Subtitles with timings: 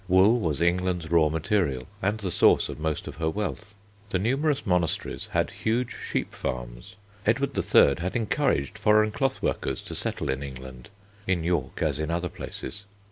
[0.07, 3.75] Wool was England's raw material and the source of most of her wealth.
[4.09, 6.95] The numerous monasteries had huge sheep farms.
[7.23, 7.97] Edward III.
[8.01, 10.89] had encouraged foreign clothworkers to settle in England
[11.27, 12.85] (in York, as in other places).